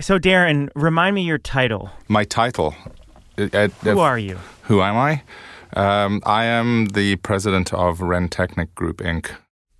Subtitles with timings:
[0.00, 1.90] So, Darren, remind me your title.
[2.06, 2.74] My title.
[3.36, 4.38] uh, Who are you?
[4.62, 5.22] Who am I?
[5.74, 9.30] Um, I am the president of Renteknik Group Inc.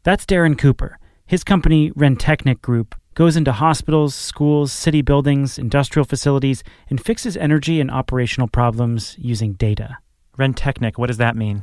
[0.03, 0.99] That's Darren Cooper.
[1.27, 7.81] His company, Renteknik Group, goes into hospitals, schools, city buildings, industrial facilities, and fixes energy
[7.81, 9.99] and operational problems using data.
[10.37, 11.63] Renteknik, what does that mean?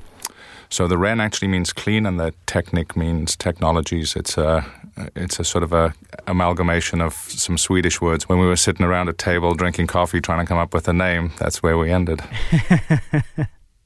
[0.69, 4.15] So the Ren actually means clean, and the Technic means technologies.
[4.15, 4.65] It's a
[5.15, 5.93] it's a sort of a
[6.27, 8.27] amalgamation of some Swedish words.
[8.29, 10.93] When we were sitting around a table drinking coffee, trying to come up with a
[10.93, 12.21] name, that's where we ended.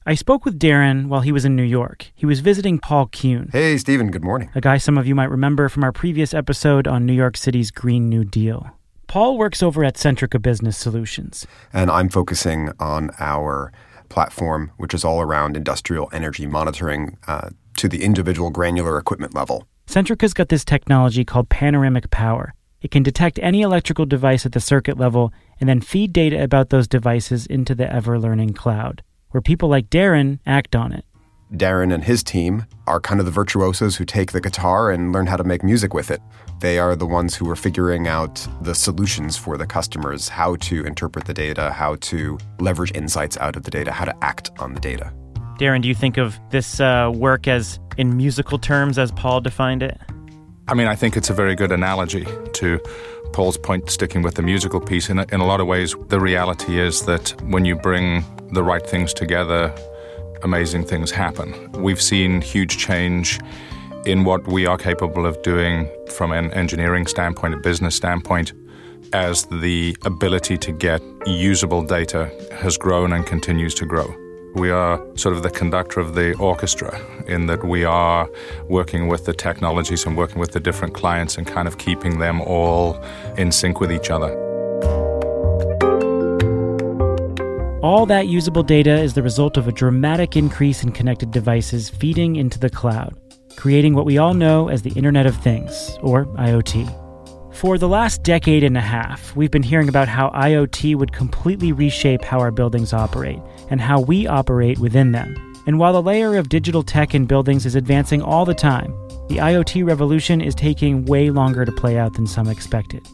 [0.06, 2.10] I spoke with Darren while he was in New York.
[2.14, 4.50] He was visiting Paul Kuehn, Hey, Stephen, good morning.
[4.54, 7.70] a guy some of you might remember from our previous episode on New York City's
[7.70, 8.70] Green New Deal.
[9.08, 11.46] Paul works over at Centrica Business Solutions.
[11.72, 13.72] And I'm focusing on our
[14.08, 19.66] platform, which is all around industrial energy monitoring uh, to the individual granular equipment level.
[19.90, 22.54] Centrica's got this technology called panoramic power.
[22.80, 26.70] It can detect any electrical device at the circuit level and then feed data about
[26.70, 31.04] those devices into the ever learning cloud, where people like Darren act on it.
[31.52, 35.26] Darren and his team are kind of the virtuosos who take the guitar and learn
[35.26, 36.20] how to make music with it.
[36.60, 40.86] They are the ones who are figuring out the solutions for the customers, how to
[40.86, 44.72] interpret the data, how to leverage insights out of the data, how to act on
[44.72, 45.12] the data.
[45.60, 49.82] Darren, do you think of this uh, work as in musical terms as Paul defined
[49.82, 50.00] it?
[50.68, 52.80] I mean, I think it's a very good analogy to
[53.34, 55.10] Paul's point, sticking with the musical piece.
[55.10, 58.62] In a, in a lot of ways, the reality is that when you bring the
[58.62, 59.70] right things together,
[60.42, 61.70] amazing things happen.
[61.72, 63.38] We've seen huge change
[64.06, 68.54] in what we are capable of doing from an engineering standpoint, a business standpoint,
[69.12, 74.10] as the ability to get usable data has grown and continues to grow.
[74.54, 78.28] We are sort of the conductor of the orchestra in that we are
[78.68, 82.40] working with the technologies and working with the different clients and kind of keeping them
[82.40, 83.00] all
[83.36, 84.36] in sync with each other.
[87.80, 92.36] All that usable data is the result of a dramatic increase in connected devices feeding
[92.36, 93.14] into the cloud,
[93.56, 97.09] creating what we all know as the Internet of Things, or IoT.
[97.52, 101.72] For the last decade and a half, we've been hearing about how IoT would completely
[101.72, 105.36] reshape how our buildings operate and how we operate within them.
[105.66, 108.92] And while the layer of digital tech in buildings is advancing all the time,
[109.28, 113.06] the IoT revolution is taking way longer to play out than some expected.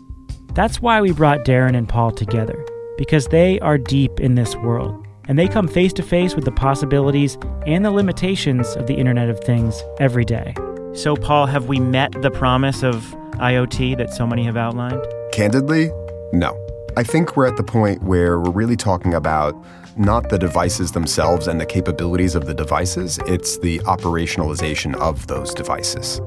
[0.54, 2.64] That's why we brought Darren and Paul together,
[2.96, 6.52] because they are deep in this world, and they come face to face with the
[6.52, 7.36] possibilities
[7.66, 10.54] and the limitations of the Internet of Things every day.
[10.96, 15.06] So, Paul, have we met the promise of IoT that so many have outlined?
[15.30, 15.90] Candidly,
[16.32, 16.58] no.
[16.96, 19.54] I think we're at the point where we're really talking about
[19.98, 25.52] not the devices themselves and the capabilities of the devices, it's the operationalization of those
[25.52, 26.18] devices.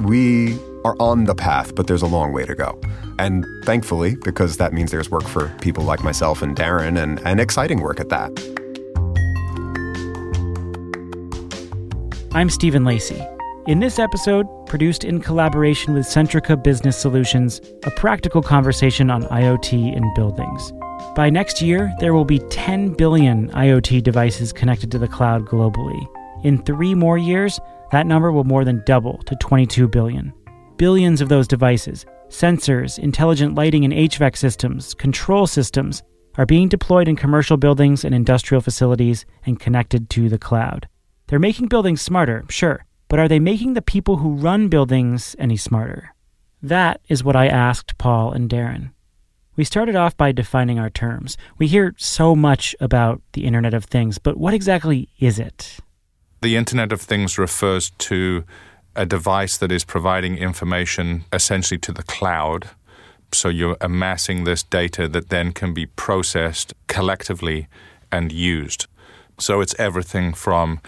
[0.00, 2.78] We are on the path, but there's a long way to go.
[3.18, 7.40] And thankfully, because that means there's work for people like myself and Darren, and, and
[7.40, 8.30] exciting work at that.
[12.34, 13.26] I'm Stephen Lacey.
[13.68, 19.94] In this episode, produced in collaboration with Centrica Business Solutions, a practical conversation on IoT
[19.94, 20.72] in buildings.
[21.14, 26.02] By next year, there will be 10 billion IoT devices connected to the cloud globally.
[26.44, 27.60] In three more years,
[27.92, 30.32] that number will more than double to 22 billion.
[30.78, 36.02] Billions of those devices, sensors, intelligent lighting and HVAC systems, control systems,
[36.38, 40.88] are being deployed in commercial buildings and industrial facilities and connected to the cloud.
[41.26, 45.56] They're making buildings smarter, sure, but are they making the people who run buildings any
[45.56, 46.14] smarter?
[46.62, 48.90] That is what I asked Paul and Darren.
[49.56, 51.36] We started off by defining our terms.
[51.58, 55.78] We hear so much about the Internet of Things, but what exactly is it?
[56.42, 58.44] The Internet of Things refers to
[58.94, 62.70] a device that is providing information essentially to the cloud.
[63.32, 67.68] So you're amassing this data that then can be processed collectively
[68.12, 68.86] and used.
[69.38, 70.80] So it's everything from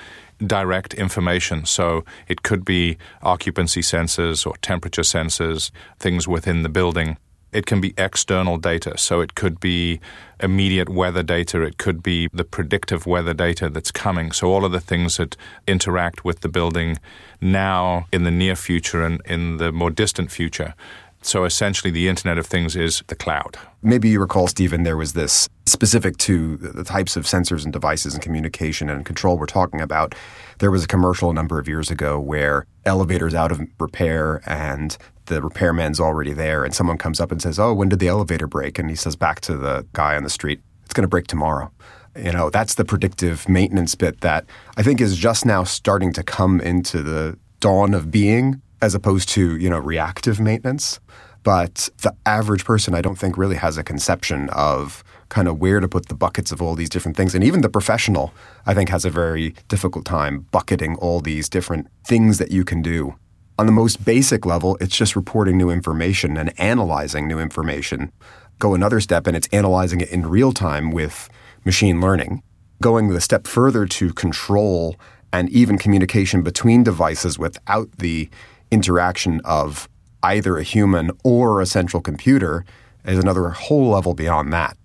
[0.46, 1.64] direct information.
[1.66, 7.18] So it could be occupancy sensors or temperature sensors, things within the building.
[7.52, 8.96] It can be external data.
[8.96, 10.00] So it could be
[10.40, 11.62] immediate weather data.
[11.62, 14.30] It could be the predictive weather data that's coming.
[14.30, 15.36] So all of the things that
[15.66, 16.98] interact with the building
[17.40, 20.74] now, in the near future, and in the more distant future.
[21.22, 23.56] So essentially, the Internet of Things is the cloud.
[23.82, 28.14] Maybe you recall, Stephen, there was this specific to the types of sensors and devices
[28.14, 30.14] and communication and control we're talking about.
[30.58, 34.96] There was a commercial a number of years ago where elevators out of repair and
[35.26, 38.46] the repairman's already there, and someone comes up and says, "Oh, when did the elevator
[38.46, 41.26] break?" And he says back to the guy on the street, "It's going to break
[41.26, 41.70] tomorrow."
[42.16, 44.46] You know, that's the predictive maintenance bit that
[44.76, 49.28] I think is just now starting to come into the dawn of being as opposed
[49.30, 51.00] to, you know, reactive maintenance.
[51.42, 55.80] But the average person, I don't think, really has a conception of kind of where
[55.80, 57.34] to put the buckets of all these different things.
[57.34, 58.34] And even the professional,
[58.66, 62.82] I think, has a very difficult time bucketing all these different things that you can
[62.82, 63.14] do.
[63.58, 68.10] On the most basic level, it's just reporting new information and analyzing new information.
[68.58, 71.28] Go another step, and it's analyzing it in real time with
[71.64, 72.42] machine learning.
[72.82, 74.96] Going the step further to control
[75.32, 78.28] and even communication between devices without the
[78.70, 79.88] interaction of
[80.22, 82.64] either a human or a central computer
[83.04, 84.76] is another whole level beyond that.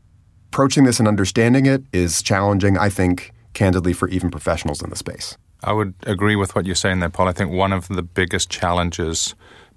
[0.47, 4.95] Approaching this and understanding it is challenging, I think, candidly, for even professionals in the
[4.95, 5.37] space.
[5.63, 7.27] I would agree with what you're saying there, Paul.
[7.27, 9.35] I think one of the biggest challenges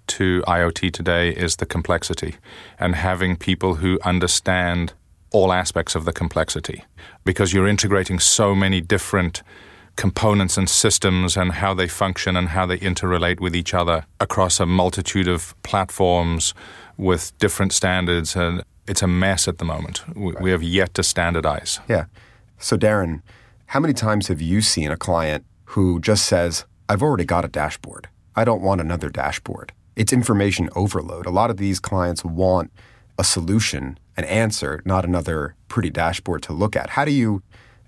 [0.08, 2.36] to IoT today is the complexity
[2.78, 4.92] and having people who understand
[5.30, 6.84] all aspects of the complexity
[7.24, 9.42] because you're integrating so many different
[9.98, 14.60] components and systems and how they function and how they interrelate with each other across
[14.60, 16.54] a multitude of platforms
[16.96, 18.36] with different standards.
[18.36, 20.04] And it's a mess at the moment.
[20.14, 20.40] We, right.
[20.40, 21.80] we have yet to standardize.
[21.88, 22.04] Yeah.
[22.58, 23.22] So, Darren,
[23.66, 27.48] how many times have you seen a client who just says, I've already got a
[27.48, 28.08] dashboard.
[28.36, 29.72] I don't want another dashboard.
[29.96, 31.26] It's information overload.
[31.26, 32.70] A lot of these clients want
[33.18, 36.90] a solution, an answer, not another pretty dashboard to look at.
[36.90, 37.42] How do you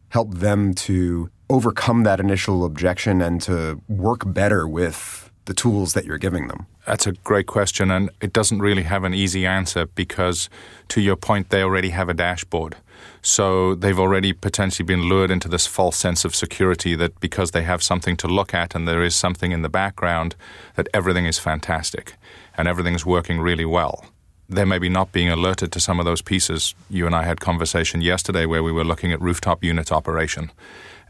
[0.09, 6.05] help them to overcome that initial objection and to work better with the tools that
[6.05, 6.67] you're giving them?
[6.87, 10.49] That's a great question, and it doesn't really have an easy answer because,
[10.89, 12.77] to your point, they already have a dashboard.
[13.23, 17.63] So they've already potentially been lured into this false sense of security that because they
[17.63, 20.37] have something to look at and there is something in the background,
[20.77, 22.15] that everything is fantastic
[22.57, 24.05] and everything's working really well
[24.51, 26.75] they're maybe not being alerted to some of those pieces.
[26.91, 30.51] You and I had conversation yesterday where we were looking at rooftop unit operation.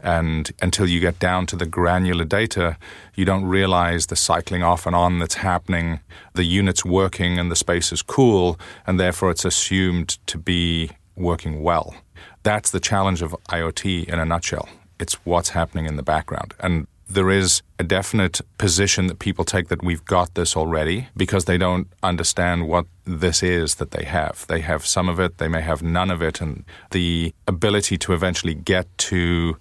[0.03, 2.77] And until you get down to the granular data,
[3.15, 5.99] you don't realize the cycling off and on that's happening.
[6.33, 11.61] The unit's working and the space is cool, and therefore it's assumed to be working
[11.61, 11.95] well.
[12.43, 14.67] That's the challenge of IoT in a nutshell.
[14.99, 16.53] It's what's happening in the background.
[16.59, 21.45] And there is a definite position that people take that we've got this already because
[21.45, 24.45] they don't understand what this is that they have.
[24.47, 28.13] They have some of it, they may have none of it, and the ability to
[28.13, 29.57] eventually get to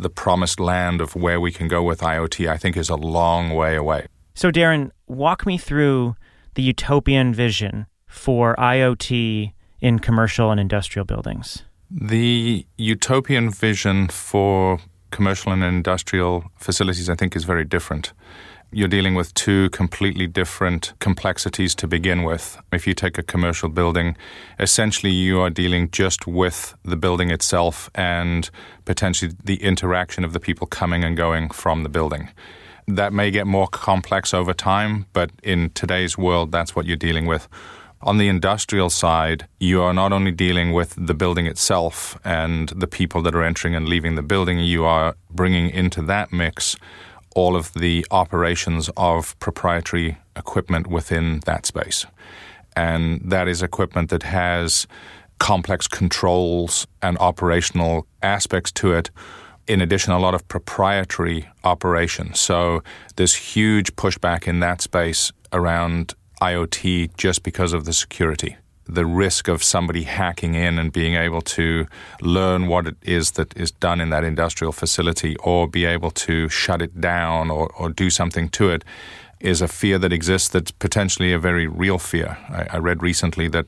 [0.00, 3.50] the promised land of where we can go with IoT, I think, is a long
[3.50, 4.06] way away.
[4.34, 6.16] So, Darren, walk me through
[6.54, 11.64] the utopian vision for IoT in commercial and industrial buildings.
[11.90, 14.78] The utopian vision for
[15.10, 18.12] commercial and industrial facilities, I think, is very different.
[18.72, 22.56] You're dealing with two completely different complexities to begin with.
[22.72, 24.16] If you take a commercial building,
[24.60, 28.48] essentially you are dealing just with the building itself and
[28.84, 32.28] potentially the interaction of the people coming and going from the building.
[32.86, 37.26] That may get more complex over time, but in today's world, that's what you're dealing
[37.26, 37.48] with.
[38.02, 42.86] On the industrial side, you are not only dealing with the building itself and the
[42.86, 46.76] people that are entering and leaving the building, you are bringing into that mix
[47.34, 52.06] all of the operations of proprietary equipment within that space.
[52.76, 54.86] And that is equipment that has
[55.38, 59.10] complex controls and operational aspects to it.
[59.66, 62.40] In addition, a lot of proprietary operations.
[62.40, 62.82] So
[63.16, 68.56] there's huge pushback in that space around IoT just because of the security.
[68.92, 71.86] The risk of somebody hacking in and being able to
[72.20, 76.48] learn what it is that is done in that industrial facility or be able to
[76.48, 78.84] shut it down or, or do something to it
[79.38, 82.36] is a fear that exists that's potentially a very real fear.
[82.48, 83.66] I, I read recently that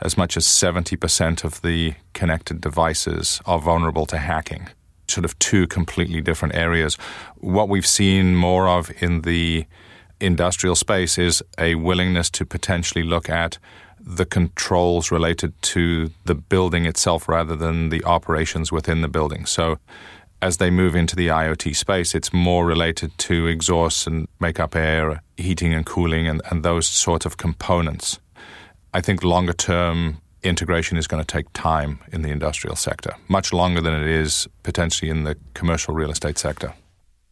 [0.00, 4.68] as much as 70% of the connected devices are vulnerable to hacking.
[5.08, 6.96] Sort of two completely different areas.
[7.36, 9.66] What we've seen more of in the
[10.20, 13.58] industrial space is a willingness to potentially look at
[14.06, 19.46] the controls related to the building itself rather than the operations within the building.
[19.46, 19.78] So
[20.42, 24.76] as they move into the IoT space, it's more related to exhausts and make up
[24.76, 28.20] air, heating and cooling, and, and those sorts of components.
[28.92, 33.54] I think longer term integration is going to take time in the industrial sector, much
[33.54, 36.74] longer than it is potentially in the commercial real estate sector.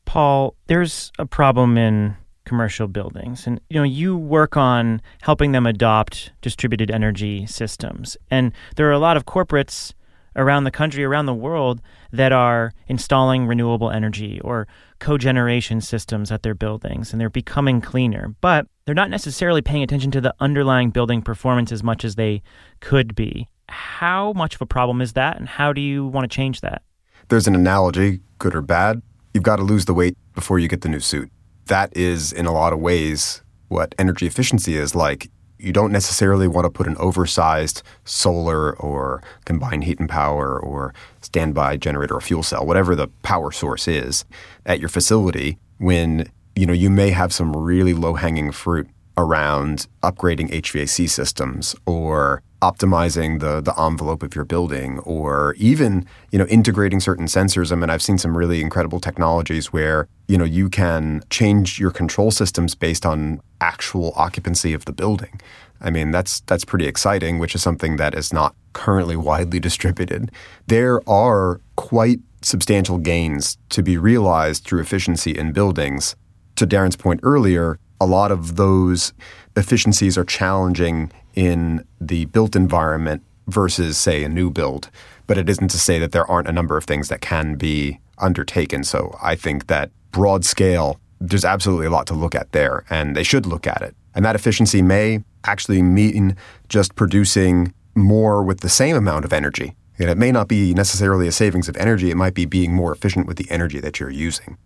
[0.07, 3.47] Paul, there's a problem in commercial buildings.
[3.47, 8.17] And you know you work on helping them adopt distributed energy systems.
[8.31, 9.93] And there are a lot of corporates
[10.37, 11.81] around the country around the world
[12.11, 14.67] that are installing renewable energy or
[14.99, 18.35] cogeneration systems at their buildings and they're becoming cleaner.
[18.41, 22.43] But they're not necessarily paying attention to the underlying building performance as much as they
[22.81, 23.49] could be.
[23.69, 26.83] How much of a problem is that and how do you want to change that?
[27.29, 29.03] There's an analogy good or bad.
[29.35, 31.31] You've got to lose the weight before you get the new suit
[31.67, 35.31] that is, in a lot of ways, what energy efficiency is like.
[35.59, 40.93] you don't necessarily want to put an oversized solar or combined heat and power or
[41.21, 44.25] standby generator or fuel cell, whatever the power source is,
[44.67, 49.87] at your facility when you know you may have some really low hanging fruit around
[50.03, 56.47] upgrading HVAC systems or optimizing the the envelope of your building or even you know
[56.47, 57.73] integrating certain sensors.
[57.73, 61.91] I mean i've seen some really incredible technologies where you know you can change your
[61.91, 65.41] control systems based on actual occupancy of the building.
[65.81, 70.31] I mean that's that's pretty exciting which is something that is not currently widely distributed.
[70.69, 76.15] There are quite substantial gains to be realized through efficiency in buildings.
[76.57, 79.13] To darren's point earlier a lot of those
[79.57, 84.91] efficiencies are challenging in the built environment versus, say, a new build.
[85.27, 88.01] But it isn't to say that there aren't a number of things that can be
[88.19, 88.85] undertaken.
[88.85, 93.17] So I think that broad scale, there's absolutely a lot to look at there, and
[93.17, 93.95] they should look at it.
[94.15, 96.37] And that efficiency may actually mean
[96.69, 99.75] just producing more with the same amount of energy.
[99.99, 102.93] And it may not be necessarily a savings of energy, it might be being more
[102.93, 104.57] efficient with the energy that you're using.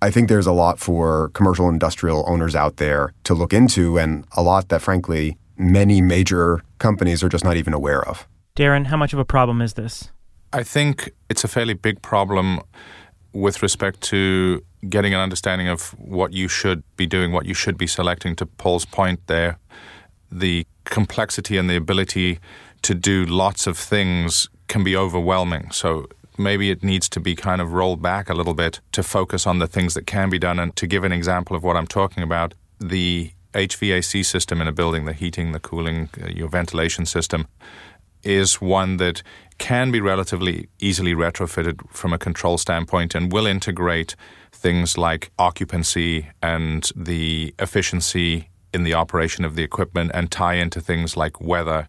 [0.00, 4.24] I think there's a lot for commercial industrial owners out there to look into, and
[4.36, 8.26] a lot that, frankly, many major companies are just not even aware of.
[8.56, 10.10] Darren, how much of a problem is this?
[10.52, 12.60] I think it's a fairly big problem
[13.32, 17.76] with respect to getting an understanding of what you should be doing, what you should
[17.76, 18.36] be selecting.
[18.36, 19.58] To Paul's point there,
[20.30, 22.38] the complexity and the ability
[22.82, 25.70] to do lots of things can be overwhelming.
[25.70, 26.06] So
[26.38, 29.58] maybe it needs to be kind of rolled back a little bit to focus on
[29.58, 30.58] the things that can be done.
[30.58, 34.72] And to give an example of what I'm talking about, the HVAC system in a
[34.72, 37.46] building, the heating, the cooling, uh, your ventilation system,
[38.22, 39.22] is one that
[39.58, 44.16] can be relatively easily retrofitted from a control standpoint and will integrate
[44.52, 50.80] things like occupancy and the efficiency in the operation of the equipment and tie into
[50.80, 51.88] things like weather.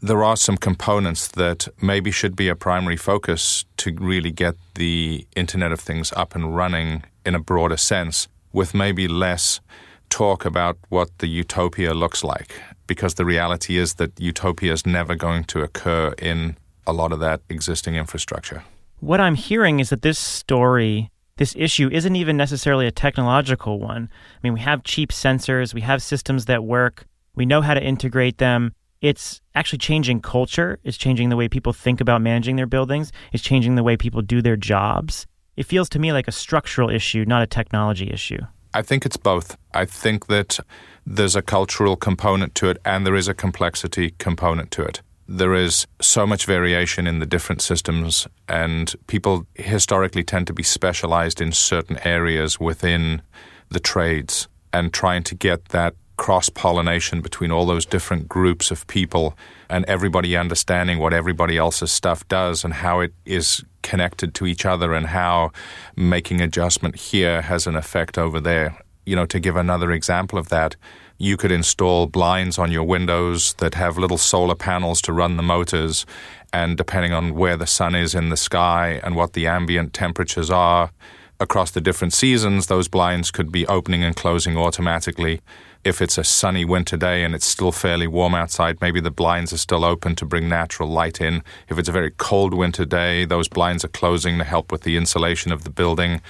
[0.00, 5.26] There are some components that maybe should be a primary focus to really get the
[5.34, 9.60] Internet of Things up and running in a broader sense, with maybe less
[10.08, 15.14] talk about what the utopia looks like because the reality is that utopia is never
[15.14, 18.62] going to occur in a lot of that existing infrastructure.
[19.00, 24.08] What I'm hearing is that this story, this issue, isn't even necessarily a technological one.
[24.12, 27.82] I mean, we have cheap sensors, we have systems that work, we know how to
[27.82, 28.72] integrate them.
[29.00, 33.42] It's actually changing culture, it's changing the way people think about managing their buildings, it's
[33.42, 35.26] changing the way people do their jobs.
[35.56, 38.40] It feels to me like a structural issue, not a technology issue.
[38.74, 39.56] I think it's both.
[39.72, 40.60] I think that
[41.06, 45.00] there's a cultural component to it and there is a complexity component to it.
[45.28, 50.62] There is so much variation in the different systems, and people historically tend to be
[50.62, 53.22] specialized in certain areas within
[53.68, 58.86] the trades and trying to get that cross pollination between all those different groups of
[58.86, 59.36] people
[59.68, 64.64] and everybody understanding what everybody else's stuff does and how it is connected to each
[64.64, 65.50] other and how
[65.94, 68.76] making adjustment here has an effect over there.
[69.04, 70.74] You know, to give another example of that,
[71.18, 75.42] you could install blinds on your windows that have little solar panels to run the
[75.42, 76.04] motors.
[76.52, 80.50] And depending on where the sun is in the sky and what the ambient temperatures
[80.50, 80.90] are
[81.38, 85.40] across the different seasons, those blinds could be opening and closing automatically
[85.86, 89.52] if it's a sunny winter day and it's still fairly warm outside, maybe the blinds
[89.52, 91.44] are still open to bring natural light in.
[91.68, 94.96] If it's a very cold winter day, those blinds are closing to help with the
[94.96, 96.20] insulation of the building.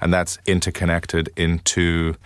[0.00, 2.16] And that's interconnected into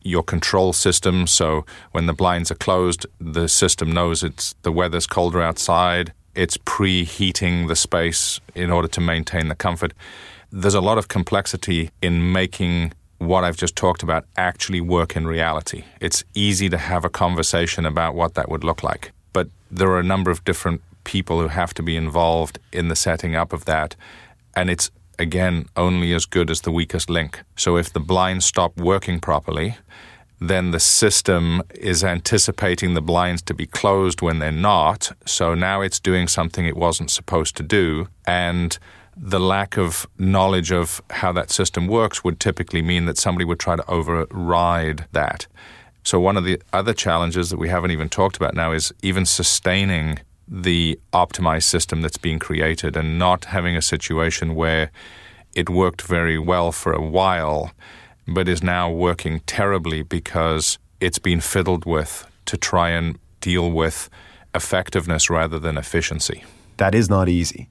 [0.00, 1.26] your control system.
[1.26, 6.14] So when the blinds are closed, the system knows it's the weather's colder outside.
[6.34, 9.92] It's preheating the space in order to maintain the comfort.
[10.50, 15.26] There's a lot of complexity in making what I've just talked about actually work in
[15.26, 15.84] reality.
[16.00, 20.00] It's easy to have a conversation about what that would look like, but there are
[20.00, 23.66] a number of different people who have to be involved in the setting up of
[23.66, 23.94] that,
[24.56, 27.42] and it's again only as good as the weakest link.
[27.56, 29.76] So if the blinds stop working properly,
[30.40, 35.12] then the system is anticipating the blinds to be closed when they're not.
[35.26, 38.08] So now it's doing something it wasn't supposed to do.
[38.26, 38.78] And
[39.22, 43.60] the lack of knowledge of how that system works would typically mean that somebody would
[43.60, 45.46] try to override that.
[46.02, 49.26] So, one of the other challenges that we haven't even talked about now is even
[49.26, 54.90] sustaining the optimized system that's being created and not having a situation where
[55.54, 57.72] it worked very well for a while,
[58.26, 64.08] but is now working terribly because it's been fiddled with to try and deal with
[64.54, 66.42] effectiveness rather than efficiency.
[66.78, 67.68] That is not easy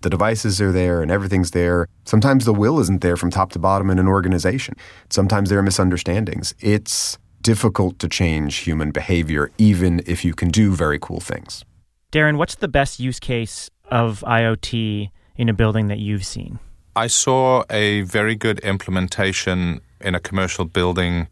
[0.00, 1.86] the devices are there and everything's there.
[2.04, 4.74] Sometimes the will isn't there from top to bottom in an organization.
[5.10, 6.54] Sometimes there are misunderstandings.
[6.60, 11.64] It's difficult to change human behavior, even if you can do very cool things.
[12.12, 16.58] Darren, what's the best use case of IoT in a building that you've seen?
[16.96, 21.28] I saw a very good implementation in a commercial building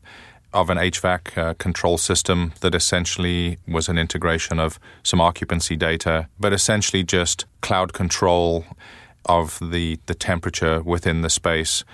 [0.52, 6.28] of an HVAC uh, control system that essentially was an integration of some occupancy data,
[6.38, 8.64] but essentially just cloud control
[9.26, 11.84] of the, the temperature within the space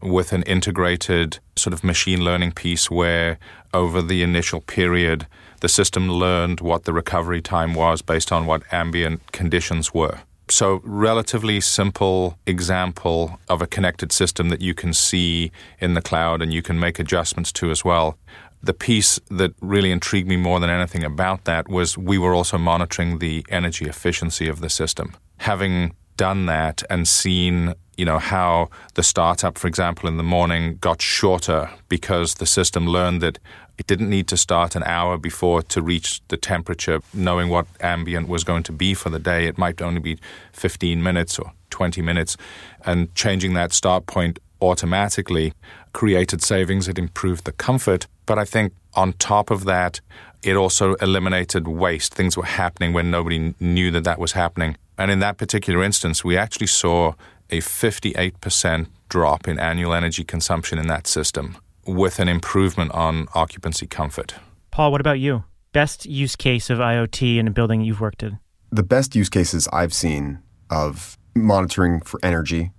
[0.00, 3.38] with an integrated sort of machine learning piece where
[3.74, 5.26] over the initial period
[5.60, 10.20] the system learned what the recovery time was based on what ambient conditions were.
[10.50, 16.40] So, relatively simple example of a connected system that you can see in the cloud
[16.40, 18.16] and you can make adjustments to as well.
[18.62, 22.58] The piece that really intrigued me more than anything about that was we were also
[22.58, 25.16] monitoring the energy efficiency of the system.
[25.38, 30.76] Having done that and seen you know how the startup for example in the morning
[30.80, 33.38] got shorter because the system learned that
[33.78, 38.28] it didn't need to start an hour before to reach the temperature, knowing what ambient
[38.28, 39.46] was going to be for the day.
[39.46, 40.18] It might only be
[40.52, 42.36] 15 minutes or 20 minutes.
[42.84, 45.52] And changing that start point automatically
[45.92, 46.88] created savings.
[46.88, 48.08] It improved the comfort.
[48.26, 50.00] But I think on top of that,
[50.42, 52.14] it also eliminated waste.
[52.14, 54.76] Things were happening when nobody knew that that was happening.
[54.98, 57.12] And in that particular instance, we actually saw
[57.50, 61.56] a 58% drop in annual energy consumption in that system
[61.88, 64.34] with an improvement on occupancy comfort.
[64.70, 65.44] Paul, what about you?
[65.72, 68.38] Best use case of IoT in a building you've worked in?
[68.70, 70.40] The best use cases I've seen
[70.70, 72.70] of monitoring for energy,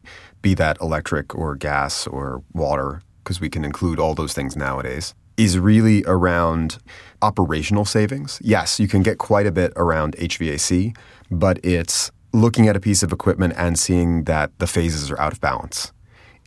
[0.42, 5.16] be that electric or gas or water, because we can include all those things nowadays,
[5.38, 6.78] is really around
[7.22, 8.39] operational savings.
[8.44, 10.96] Yes, you can get quite a bit around HVAC,
[11.32, 15.34] but it's looking at a piece of equipment and seeing that the phases are out
[15.34, 15.92] of balance.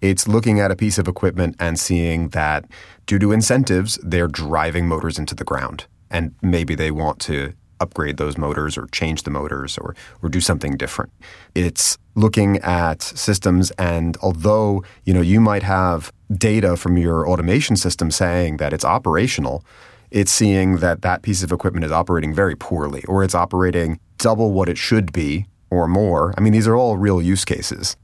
[0.03, 2.67] It's looking at a piece of equipment and seeing that
[3.07, 5.87] due to incentives, they're driving motors into the ground.
[6.11, 10.41] And maybe they want to upgrade those motors or change the motors or, or do
[10.41, 11.13] something different.
[11.55, 17.77] It's looking at systems and although, you know, you might have data from your automation
[17.77, 19.65] system saying that it's operational,
[20.11, 24.53] it's seeing that that piece of equipment is operating very poorly or it's operating double
[24.53, 26.35] what it should be or more.
[26.37, 27.97] I mean, these are all real use cases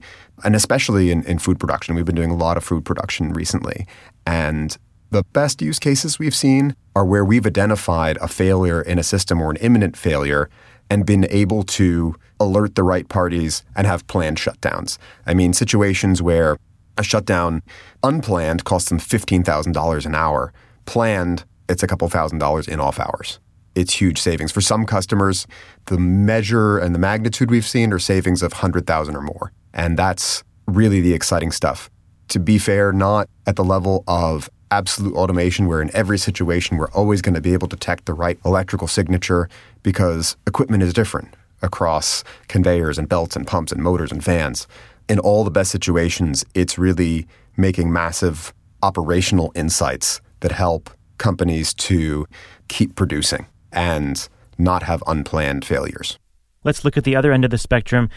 [0.45, 1.95] and especially in, in food production.
[1.95, 3.87] We've been doing a lot of food production recently.
[4.27, 4.77] And
[5.11, 9.41] the best use cases we've seen are where we've identified a failure in a system
[9.41, 10.51] or an imminent failure
[10.91, 14.99] and been able to alert the right parties and have planned shutdowns.
[15.27, 16.57] I mean, situations where
[16.97, 17.63] a shutdown
[18.03, 20.53] unplanned costs them $15,000 an hour,
[20.87, 23.39] planned, it's a couple thousand dollars in off hours.
[23.75, 24.51] It's huge savings.
[24.51, 25.47] For some customers,
[25.87, 29.53] the measure and the magnitude we've seen are savings of 100,000 or more.
[29.79, 31.89] And that's really the exciting stuff.
[32.29, 36.91] To be fair, not at the level of absolute automation where in every situation we're
[36.91, 39.49] always going to be able to detect the right electrical signature
[39.83, 44.67] because equipment is different across conveyors and belts and pumps and motors and fans.
[45.09, 52.27] In all the best situations, it's really making massive operational insights that help companies to
[52.67, 56.19] keep producing and not have unplanned failures.
[56.65, 58.11] Let's look at the other end of the spectrum.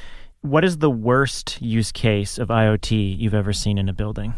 [0.43, 4.33] What is the worst use case of IoT you've ever seen in a building?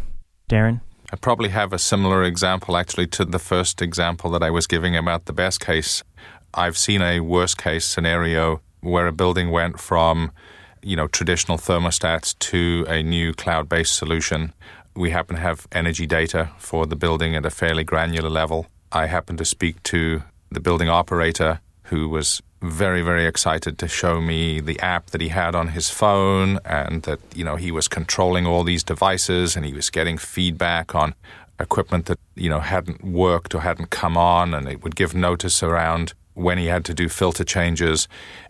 [0.49, 0.81] Darren?
[1.13, 4.97] I probably have a similar example actually to the first example that I was giving
[4.97, 6.03] about the best case.
[6.53, 10.33] I've seen a worst case scenario where a building went from,
[10.81, 14.53] you know, traditional thermostats to a new cloud-based solution.
[14.97, 18.67] We happen to have energy data for the building at a fairly granular level.
[18.91, 24.21] I happened to speak to the building operator who was very, very excited to show
[24.21, 27.89] me the app that he had on his phone and that, you know, he was
[27.89, 31.13] controlling all these devices and he was getting feedback on
[31.59, 35.61] equipment that, you know, hadn't worked or hadn't come on and it would give notice
[35.61, 38.07] around when he had to do filter changes.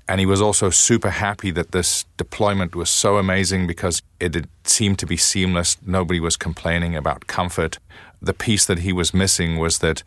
[0.07, 4.99] And he was also super happy that this deployment was so amazing because it seemed
[4.99, 5.77] to be seamless.
[5.85, 7.79] Nobody was complaining about comfort.
[8.21, 10.03] The piece that he was missing was that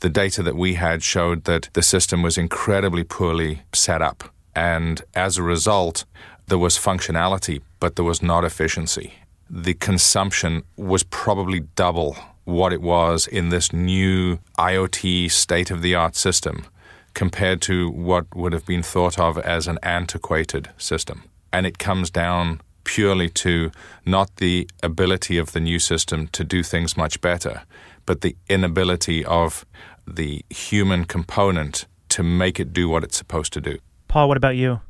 [0.00, 4.24] the data that we had showed that the system was incredibly poorly set up.
[4.54, 6.04] And as a result,
[6.46, 9.14] there was functionality, but there was not efficiency.
[9.50, 15.94] The consumption was probably double what it was in this new IoT state of the
[15.94, 16.66] art system
[17.14, 21.24] compared to what would have been thought of as an antiquated system.
[21.52, 23.70] And it comes down purely to
[24.04, 27.62] not the ability of the new system to do things much better,
[28.06, 29.66] but the inability of
[30.06, 33.78] the human component to make it do what it's supposed to do.
[34.08, 34.80] Paul, what about you?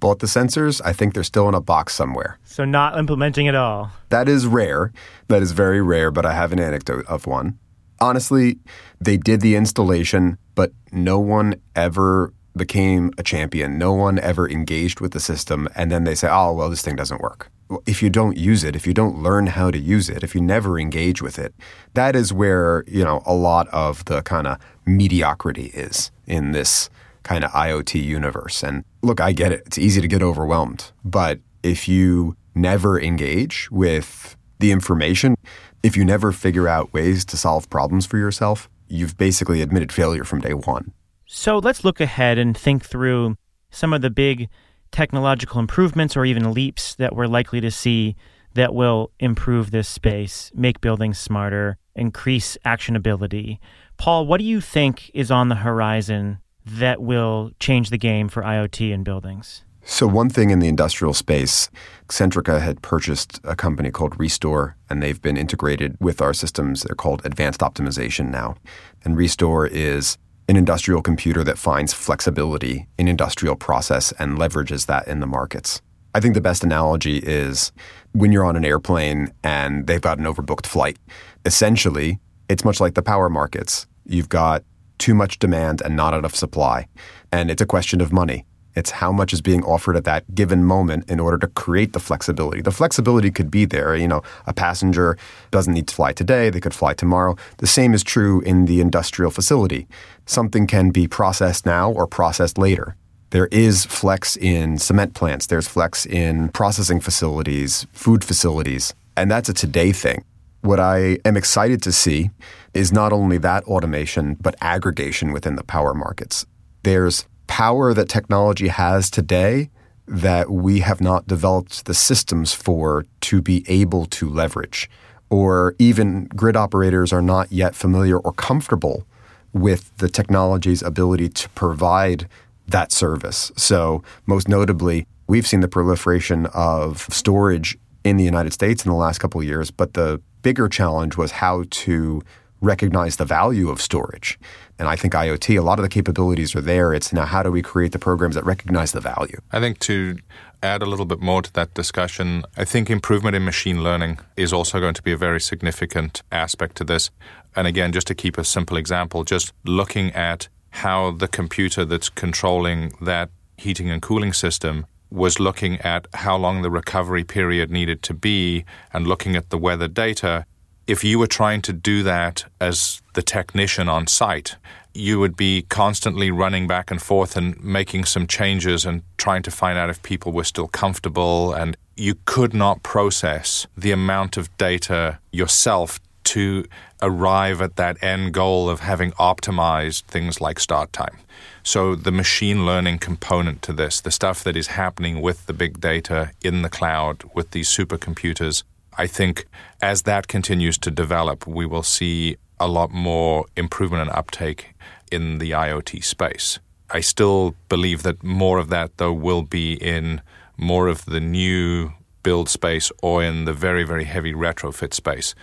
[0.00, 0.80] Bought the sensors.
[0.84, 2.38] I think they're still in a box somewhere.
[2.44, 3.92] So, not implementing at all.
[4.08, 4.92] That is rare.
[5.28, 7.58] That is very rare, but I have an anecdote of one.
[8.00, 8.58] honestly,
[9.00, 13.78] they did the installation, but no one ever became a champion.
[13.78, 15.68] No one ever engaged with the system.
[15.74, 17.50] And then they say, oh, well, this thing doesn't work.
[17.86, 20.42] If you don't use it, if you don't learn how to use it, if you
[20.42, 21.54] never engage with it,
[21.94, 26.90] that is where, you know, a lot of the kind of mediocrity is in this
[27.22, 28.62] kind of IoT universe.
[28.62, 29.62] And look, I get it.
[29.66, 30.92] It's easy to get overwhelmed.
[31.04, 35.36] But if you never engage with the information,
[35.82, 40.24] if you never figure out ways to solve problems for yourself, you've basically admitted failure
[40.24, 40.92] from day one.
[41.34, 43.36] So let's look ahead and think through
[43.70, 44.50] some of the big
[44.90, 48.16] technological improvements or even leaps that we're likely to see
[48.52, 53.60] that will improve this space, make buildings smarter, increase actionability.
[53.96, 58.42] Paul, what do you think is on the horizon that will change the game for
[58.42, 59.64] IoT in buildings?
[59.84, 61.70] So, one thing in the industrial space,
[62.08, 66.82] Centrica had purchased a company called Restore, and they've been integrated with our systems.
[66.82, 68.54] They're called Advanced Optimization now.
[69.02, 75.06] And Restore is an industrial computer that finds flexibility in industrial process and leverages that
[75.06, 75.80] in the markets.
[76.14, 77.72] I think the best analogy is
[78.12, 80.98] when you're on an airplane and they've got an overbooked flight.
[81.46, 83.86] Essentially, it's much like the power markets.
[84.04, 84.62] You've got
[84.98, 86.86] too much demand and not enough supply.
[87.32, 88.44] And it's a question of money.
[88.74, 92.00] It's how much is being offered at that given moment in order to create the
[92.00, 92.62] flexibility.
[92.62, 93.94] The flexibility could be there.
[93.94, 95.18] You know, a passenger
[95.50, 97.36] doesn't need to fly today, they could fly tomorrow.
[97.58, 99.86] The same is true in the industrial facility.
[100.26, 102.96] Something can be processed now or processed later.
[103.30, 109.48] There is flex in cement plants, there's flex in processing facilities, food facilities, and that's
[109.48, 110.24] a today thing.
[110.60, 112.30] What I am excited to see
[112.74, 116.46] is not only that automation, but aggregation within the power markets.
[116.82, 119.70] There's power that technology has today
[120.06, 124.90] that we have not developed the systems for to be able to leverage,
[125.30, 129.06] or even grid operators are not yet familiar or comfortable
[129.52, 132.28] with the technology's ability to provide
[132.66, 133.52] that service.
[133.56, 138.96] So, most notably, we've seen the proliferation of storage in the United States in the
[138.96, 142.22] last couple of years, but the bigger challenge was how to
[142.62, 144.38] recognize the value of storage.
[144.78, 146.94] And I think IoT, a lot of the capabilities are there.
[146.94, 149.38] It's now how do we create the programs that recognize the value?
[149.52, 150.18] I think to
[150.62, 154.52] add a little bit more to that discussion, I think improvement in machine learning is
[154.52, 157.10] also going to be a very significant aspect to this.
[157.56, 162.08] And again, just to keep a simple example, just looking at how the computer that's
[162.08, 168.02] controlling that heating and cooling system was looking at how long the recovery period needed
[168.02, 170.46] to be and looking at the weather data
[170.92, 174.56] if you were trying to do that as the technician on site,
[174.92, 179.50] you would be constantly running back and forth and making some changes and trying to
[179.50, 181.54] find out if people were still comfortable.
[181.54, 186.66] And you could not process the amount of data yourself to
[187.00, 191.16] arrive at that end goal of having optimized things like start time.
[191.64, 195.80] So, the machine learning component to this, the stuff that is happening with the big
[195.80, 198.62] data in the cloud with these supercomputers,
[198.98, 199.46] I think
[199.80, 204.74] as that continues to develop, we will see a lot more improvement and uptake
[205.10, 206.58] in the IoT space.
[206.90, 210.20] I still believe that more of that, though, will be in
[210.56, 215.34] more of the new build space or in the very, very heavy retrofit space.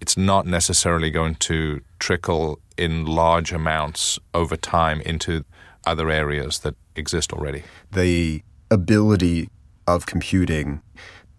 [0.00, 5.44] It's not necessarily going to trickle in large amounts over time into
[5.86, 7.62] other areas that exist already.
[7.92, 9.48] The ability
[9.86, 10.80] of computing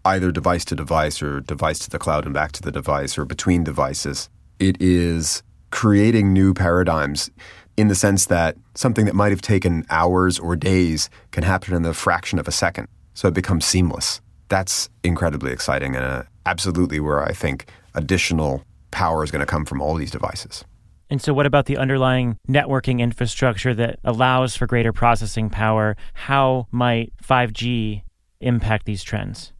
[0.06, 3.24] either device to device or device to the cloud and back to the device or
[3.24, 4.28] between devices.
[4.58, 7.30] It is creating new paradigms
[7.76, 11.82] in the sense that something that might have taken hours or days can happen in
[11.82, 12.88] the fraction of a second.
[13.14, 14.20] So it becomes seamless.
[14.48, 19.64] That's incredibly exciting and uh, absolutely where I think additional power is going to come
[19.64, 20.64] from all these devices.
[21.08, 25.96] And so, what about the underlying networking infrastructure that allows for greater processing power?
[26.14, 28.02] How might 5G
[28.40, 29.52] impact these trends?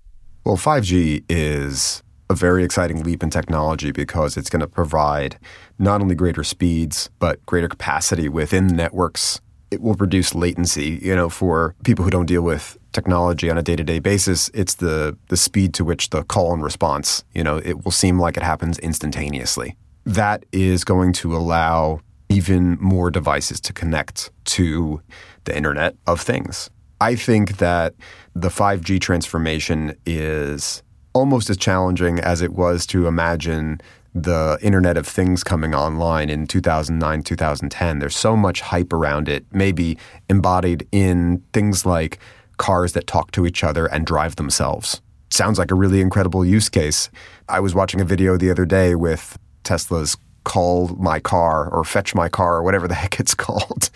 [0.46, 5.40] Well, 5G is a very exciting leap in technology because it's going to provide
[5.76, 9.40] not only greater speeds, but greater capacity within networks.
[9.72, 11.00] It will reduce latency.
[11.02, 15.18] You know, for people who don't deal with technology on a day-to-day basis, it's the
[15.30, 18.44] the speed to which the call and response, you know, it will seem like it
[18.44, 19.74] happens instantaneously.
[20.04, 25.02] That is going to allow even more devices to connect to
[25.42, 26.70] the Internet of Things.
[27.00, 27.94] I think that
[28.34, 30.82] the 5G transformation is
[31.12, 33.80] almost as challenging as it was to imagine
[34.14, 37.98] the Internet of Things coming online in 2009, 2010.
[37.98, 39.98] There's so much hype around it, maybe
[40.30, 42.18] embodied in things like
[42.56, 45.02] cars that talk to each other and drive themselves.
[45.30, 47.10] Sounds like a really incredible use case.
[47.48, 52.14] I was watching a video the other day with Tesla's call my car or fetch
[52.14, 53.90] my car or whatever the heck it's called.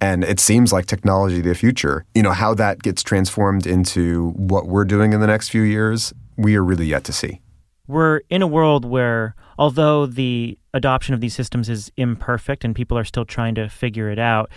[0.00, 2.04] And it seems like technology of the future.
[2.14, 6.12] You know, how that gets transformed into what we're doing in the next few years,
[6.36, 7.40] we are really yet to see.
[7.88, 12.98] We're in a world where, although the adoption of these systems is imperfect and people
[12.98, 14.50] are still trying to figure it out,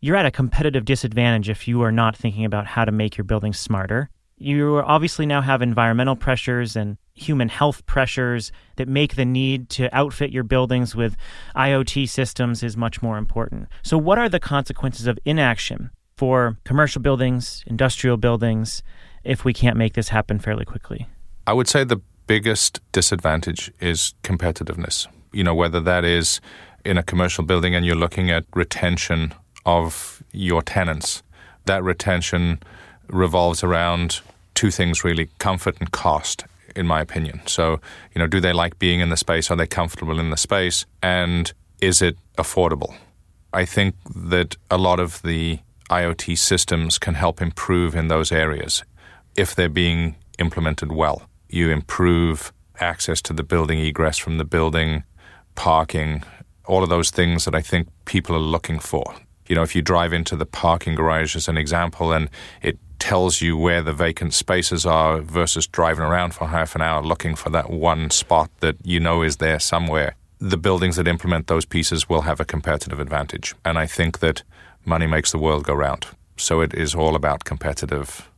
[0.00, 3.24] you're at a competitive disadvantage if you are not thinking about how to make your
[3.24, 4.08] buildings smarter.
[4.38, 9.94] You obviously now have environmental pressures and human health pressures that make the need to
[9.96, 11.16] outfit your buildings with
[11.56, 13.68] IoT systems is much more important.
[13.82, 18.82] So, what are the consequences of inaction for commercial buildings, industrial buildings,
[19.24, 21.06] if we can't make this happen fairly quickly?
[21.46, 25.06] I would say the biggest disadvantage is competitiveness.
[25.32, 26.40] You know, whether that is
[26.84, 31.22] in a commercial building and you're looking at retention of your tenants,
[31.64, 32.60] that retention
[33.08, 34.20] revolves around
[34.54, 37.40] two things really comfort and cost in my opinion.
[37.46, 37.80] So
[38.14, 39.50] you know do they like being in the space?
[39.50, 40.86] Are they comfortable in the space?
[41.02, 42.94] And is it affordable?
[43.52, 48.82] I think that a lot of the iot systems can help improve in those areas.
[49.36, 55.02] If they're being implemented well you improve access to the building egress from the building
[55.54, 56.22] parking
[56.66, 59.14] all of those things that i think people are looking for.
[59.48, 62.30] You know, if you drive into the parking garage as an example and
[62.62, 67.02] it tells you where the vacant spaces are versus driving around for half an hour
[67.02, 70.14] looking for that one spot that you know is there somewhere.
[70.38, 73.54] The buildings that implement those pieces will have a competitive advantage.
[73.64, 74.42] And I think that
[74.84, 76.06] money makes the world go round.
[76.36, 78.30] So it is all about competitive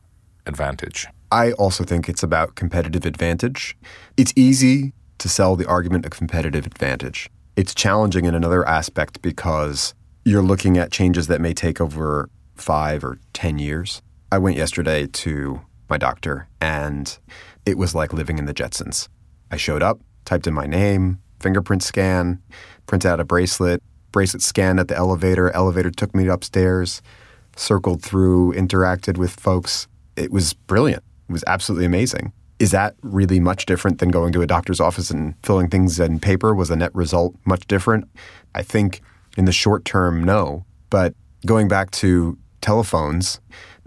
[0.45, 1.07] advantage.
[1.31, 3.77] I also think it's about competitive advantage.
[4.17, 7.29] It's easy to sell the argument of competitive advantage.
[7.55, 9.93] It's challenging in another aspect because
[10.25, 14.01] you're looking at changes that may take over five or 10 years.
[14.31, 17.17] I went yesterday to my doctor, and
[17.65, 19.07] it was like living in the Jetsons.
[19.49, 22.39] I showed up, typed in my name, fingerprint scan,
[22.85, 27.01] print out a bracelet, bracelet scan at the elevator, elevator took me upstairs,
[27.55, 29.87] circled through, interacted with folks.
[30.15, 31.03] It was brilliant.
[31.27, 32.31] It was absolutely amazing.
[32.59, 36.19] Is that really much different than going to a doctor's office and filling things in
[36.19, 36.53] paper?
[36.53, 38.07] Was the net result much different?
[38.53, 39.01] I think
[39.37, 40.65] in the short term, no.
[40.91, 41.15] But
[41.47, 43.39] going back to telephones,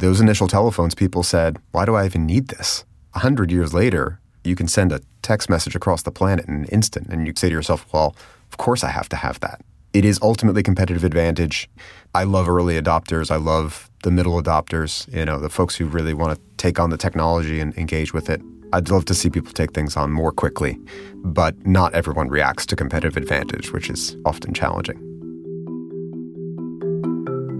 [0.02, 2.84] those initial telephones, people said, why do I even need this?
[3.14, 6.64] A hundred years later, you can send a text message across the planet in an
[6.64, 8.16] instant, and you say to yourself, well,
[8.50, 9.60] of course I have to have that.
[9.92, 11.70] It is ultimately competitive advantage.
[12.16, 13.30] I love early adopters.
[13.30, 16.90] I love the middle adopters, you know, the folks who really want to take on
[16.90, 18.42] the technology and engage with it.
[18.72, 20.80] I'd love to see people take things on more quickly,
[21.14, 25.11] but not everyone reacts to competitive advantage, which is often challenging.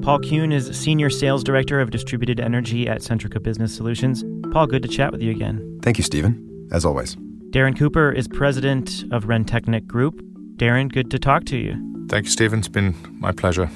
[0.02, 4.24] Paul Kuehn is Senior Sales Director of Distributed Energy at Centrica Business Solutions.
[4.52, 5.78] Paul, good to chat with you again.
[5.80, 7.14] Thank you, Stephen, as always.
[7.50, 10.20] Darren Cooper is President of Renteknik Group.
[10.56, 11.74] Darren, good to talk to you.
[12.08, 12.58] Thank you, Stephen.
[12.58, 13.70] It's been my pleasure.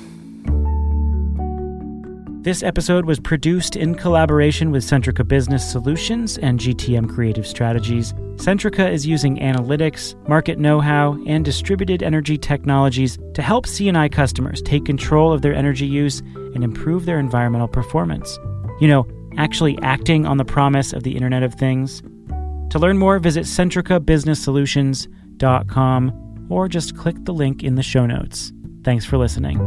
[2.47, 8.13] This episode was produced in collaboration with Centrica Business Solutions and GTM Creative Strategies.
[8.37, 14.85] Centrica is using analytics, market know-how, and distributed energy technologies to help C&I customers take
[14.85, 18.39] control of their energy use and improve their environmental performance.
[18.81, 22.01] You know, actually acting on the promise of the Internet of Things.
[22.71, 28.53] To learn more, visit centricabusinesssolutions.com or just click the link in the show notes.
[28.85, 29.59] Thanks for listening.